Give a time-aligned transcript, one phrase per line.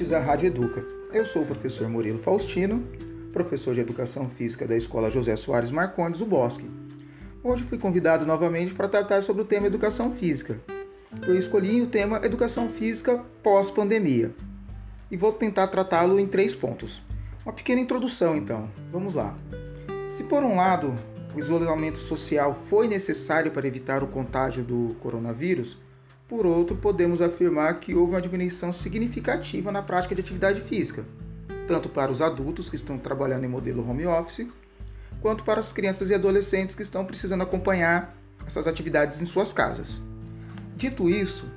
[0.00, 0.82] ouvintes da Rádio Educa.
[1.12, 2.82] Eu sou o professor Murilo Faustino,
[3.34, 6.68] professor de Educação Física da Escola José Soares Marcondes, o Bosque.
[7.44, 10.58] Hoje fui convidado novamente para tratar sobre o tema Educação Física.
[11.26, 14.32] Eu escolhi o tema Educação Física pós-pandemia
[15.10, 17.02] e vou tentar tratá-lo em três pontos.
[17.44, 18.70] Uma pequena introdução, então.
[18.90, 19.36] Vamos lá.
[20.14, 20.96] Se por um lado
[21.34, 25.76] o isolamento social foi necessário para evitar o contágio do coronavírus,
[26.30, 31.04] por outro, podemos afirmar que houve uma diminuição significativa na prática de atividade física,
[31.66, 34.46] tanto para os adultos que estão trabalhando em modelo home office,
[35.20, 38.16] quanto para as crianças e adolescentes que estão precisando acompanhar
[38.46, 40.00] essas atividades em suas casas.
[40.76, 41.50] Dito isso,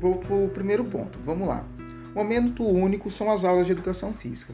[0.00, 1.20] vou para o primeiro ponto.
[1.24, 1.64] Vamos lá.
[2.12, 4.52] Momento único são as aulas de educação física.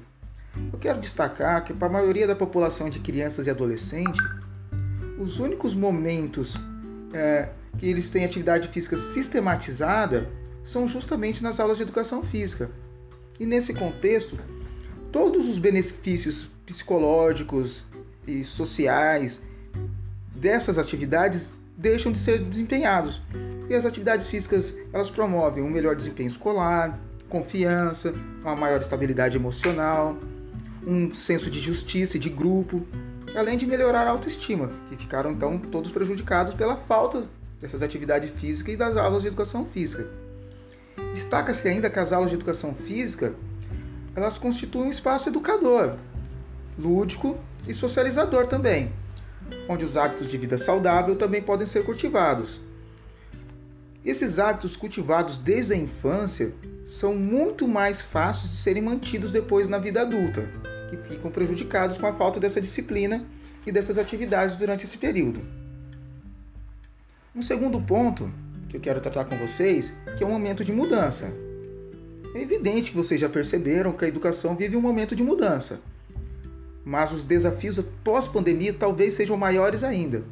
[0.71, 4.21] Eu quero destacar que para a maioria da população de crianças e adolescentes,
[5.19, 6.57] os únicos momentos
[7.15, 10.29] é, que eles têm atividade física sistematizada
[10.65, 12.71] são justamente nas aulas de educação física.
[13.39, 14.39] E nesse contexto,
[15.11, 17.85] todos os benefícios psicológicos
[18.27, 19.41] e sociais
[20.35, 23.21] dessas atividades deixam de ser desempenhados.
[23.69, 26.99] E as atividades físicas, elas promovem um melhor desempenho escolar,
[27.29, 30.17] confiança, uma maior estabilidade emocional,
[30.87, 32.87] um senso de justiça e de grupo,
[33.35, 37.27] além de melhorar a autoestima, que ficaram então todos prejudicados pela falta
[37.63, 40.05] dessas atividades físicas e das aulas de educação física.
[41.15, 43.33] Destaca-se ainda que as aulas de educação física
[44.15, 45.97] elas constituem um espaço educador,
[46.77, 48.93] lúdico e socializador também,
[49.69, 52.61] onde os hábitos de vida saudável também podem ser cultivados.
[54.05, 56.53] Esses hábitos cultivados desde a infância
[56.85, 60.43] são muito mais fáceis de serem mantidos depois na vida adulta,
[60.91, 63.25] que ficam prejudicados com a falta dessa disciplina
[63.65, 65.62] e dessas atividades durante esse período.
[67.35, 68.31] Um segundo ponto
[68.69, 71.33] que eu quero tratar com vocês, que é um momento de mudança.
[72.35, 75.81] É evidente que vocês já perceberam que a educação vive um momento de mudança.
[76.85, 80.23] Mas os desafios pós-pandemia talvez sejam maiores ainda.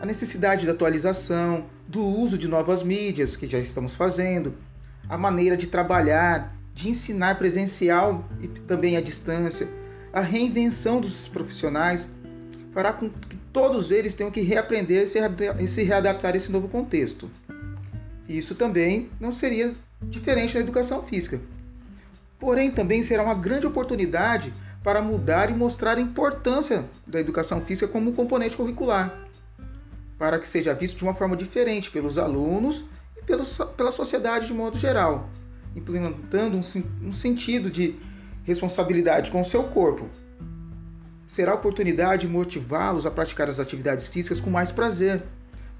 [0.00, 4.54] A necessidade de atualização, do uso de novas mídias, que já estamos fazendo,
[5.10, 9.68] a maneira de trabalhar, de ensinar presencial e também à distância,
[10.10, 12.08] a reinvenção dos profissionais
[12.72, 15.04] fará com que todos eles tenham que reaprender
[15.60, 17.30] e se readaptar a esse novo contexto.
[18.28, 21.40] Isso também não seria diferente na educação física.
[22.38, 24.52] Porém, também será uma grande oportunidade
[24.82, 29.28] para mudar e mostrar a importância da educação física como componente curricular,
[30.18, 32.84] para que seja visto de uma forma diferente pelos alunos
[33.16, 35.28] e pela sociedade de modo geral,
[35.76, 37.94] implementando um sentido de
[38.44, 40.08] responsabilidade com o seu corpo,
[41.32, 45.22] será a oportunidade de motivá-los a praticar as atividades físicas com mais prazer,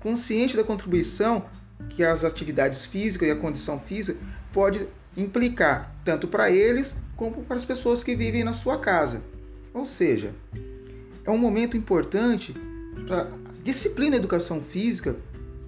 [0.00, 1.44] consciente da contribuição
[1.90, 4.18] que as atividades físicas e a condição física
[4.50, 9.20] pode implicar tanto para eles como para as pessoas que vivem na sua casa.
[9.74, 10.32] Ou seja,
[11.22, 12.54] é um momento importante
[13.06, 13.28] para a
[13.62, 15.16] disciplina educação física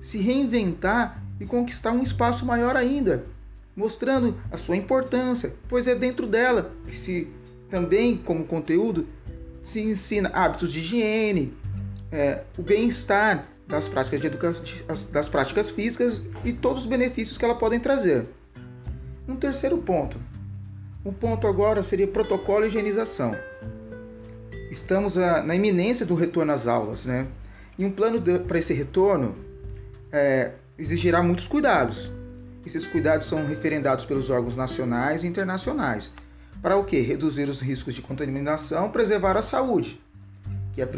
[0.00, 3.26] se reinventar e conquistar um espaço maior ainda,
[3.76, 7.28] mostrando a sua importância, pois é dentro dela que se
[7.68, 9.06] também como conteúdo
[9.64, 11.52] se ensina hábitos de higiene,
[12.12, 14.62] é, o bem-estar das práticas de educação,
[15.10, 18.28] das práticas físicas e todos os benefícios que elas podem trazer.
[19.26, 20.20] Um terceiro ponto.
[21.04, 23.34] Um ponto agora seria protocolo e higienização.
[24.70, 27.26] Estamos a, na iminência do retorno às aulas, né?
[27.78, 29.34] E um plano para esse retorno
[30.12, 32.12] é, exigirá muitos cuidados.
[32.66, 36.10] Esses cuidados são referendados pelos órgãos nacionais e internacionais,
[36.64, 36.98] para o que?
[36.98, 40.00] Reduzir os riscos de contaminação, preservar a saúde.
[40.72, 40.88] Que é.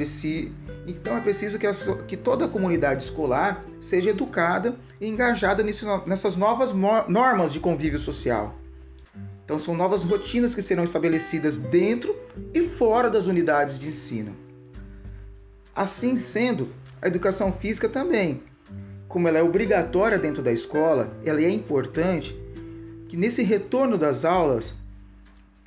[0.87, 1.75] Então é preciso que, a...
[2.07, 8.55] que toda a comunidade escolar seja educada e engajada nessas novas normas de convívio social.
[9.45, 12.15] Então são novas rotinas que serão estabelecidas dentro
[12.55, 14.37] e fora das unidades de ensino.
[15.75, 16.69] Assim sendo,
[17.03, 18.41] a educação física também,
[19.09, 22.41] como ela é obrigatória dentro da escola, ela é importante
[23.09, 24.86] que nesse retorno das aulas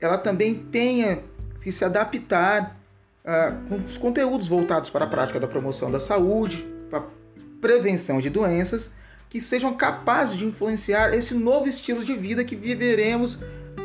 [0.01, 1.23] ela também tenha
[1.61, 2.77] que se adaptar
[3.23, 7.03] uh, com os conteúdos voltados para a prática da promoção da saúde, para
[7.61, 8.89] prevenção de doenças,
[9.29, 13.37] que sejam capazes de influenciar esse novo estilo de vida que viveremos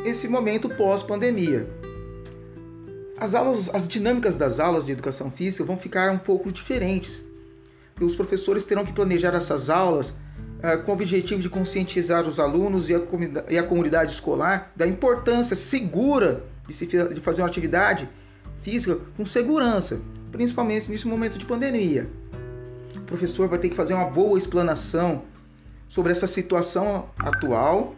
[0.05, 1.67] esse momento pós-pandemia.
[3.17, 7.23] As aulas, as dinâmicas das aulas de educação física vão ficar um pouco diferentes.
[7.99, 10.13] Os professores terão que planejar essas aulas
[10.83, 13.01] com o objetivo de conscientizar os alunos e a,
[13.49, 18.09] e a comunidade escolar da importância segura de, se, de fazer uma atividade
[18.61, 19.99] física com segurança,
[20.31, 22.09] principalmente nesse momento de pandemia.
[22.95, 25.23] O professor vai ter que fazer uma boa explanação
[25.87, 27.95] sobre essa situação atual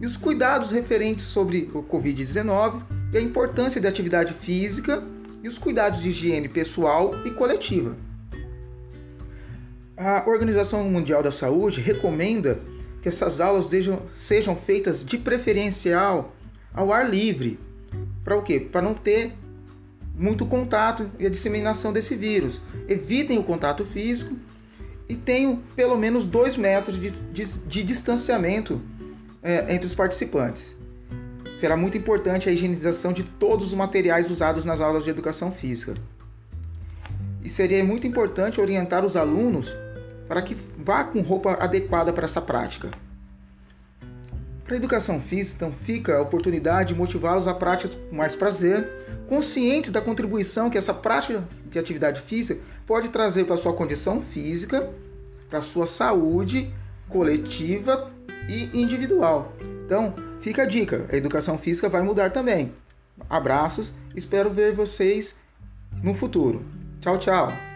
[0.00, 2.82] e os cuidados referentes sobre o Covid-19
[3.12, 5.02] e a importância da atividade física
[5.42, 7.96] e os cuidados de higiene pessoal e coletiva.
[10.02, 12.58] A Organização Mundial da Saúde recomenda
[13.02, 13.68] que essas aulas
[14.14, 16.34] sejam feitas de preferencial
[16.72, 17.60] ao ar livre.
[18.24, 18.58] Para o quê?
[18.58, 19.34] Para não ter
[20.16, 22.62] muito contato e a disseminação desse vírus.
[22.88, 24.34] Evitem o contato físico
[25.06, 28.80] e tenham pelo menos dois metros de, de, de distanciamento
[29.42, 30.74] é, entre os participantes.
[31.58, 35.92] Será muito importante a higienização de todos os materiais usados nas aulas de educação física.
[37.44, 39.74] E seria muito importante orientar os alunos
[40.30, 42.88] para que vá com roupa adequada para essa prática.
[44.64, 48.88] Para a educação física, então, fica a oportunidade de motivá-los a práticas com mais prazer,
[49.28, 54.20] conscientes da contribuição que essa prática de atividade física pode trazer para a sua condição
[54.20, 54.88] física,
[55.48, 56.72] para a sua saúde
[57.08, 58.08] coletiva
[58.48, 59.52] e individual.
[59.84, 62.72] Então, fica a dica: a educação física vai mudar também.
[63.28, 65.34] Abraços, espero ver vocês
[66.00, 66.62] no futuro.
[67.00, 67.69] Tchau, tchau!